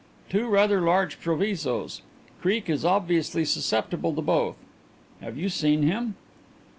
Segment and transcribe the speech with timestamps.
[0.31, 2.01] "Two rather large provisos.
[2.41, 4.57] Creake is obviously susceptible to both.
[5.21, 6.15] Have you seen him?"